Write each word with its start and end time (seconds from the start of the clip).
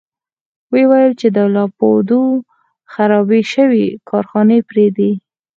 ويې 0.71 0.83
ويل 0.91 1.11
چې 1.21 1.27
د 1.35 1.37
پولادو 1.77 2.21
خرابې 2.91 3.41
شوې 3.53 3.85
کارخانې 4.09 4.57
پرېږدي. 4.69 5.11